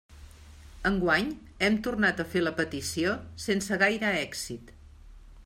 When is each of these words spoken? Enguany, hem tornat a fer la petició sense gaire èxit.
Enguany, 0.89 1.27
hem 1.67 1.77
tornat 1.89 2.23
a 2.23 2.25
fer 2.31 2.43
la 2.47 2.55
petició 2.61 3.15
sense 3.45 3.79
gaire 3.85 4.17
èxit. 4.25 4.75